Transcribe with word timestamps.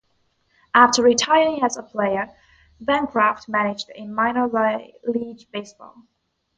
After 0.73 1.03
retiring 1.03 1.61
as 1.61 1.77
a 1.77 1.83
player, 1.83 2.35
Bancroft 2.79 3.47
managed 3.47 3.91
in 3.91 4.15
minor 4.15 4.47
league 5.05 5.45
baseball. 5.51 6.07